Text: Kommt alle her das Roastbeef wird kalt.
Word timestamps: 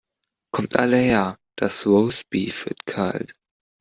Kommt 0.51 0.77
alle 0.77 0.97
her 0.97 1.37
das 1.59 1.85
Roastbeef 1.85 2.65
wird 2.65 2.87
kalt. 2.87 3.35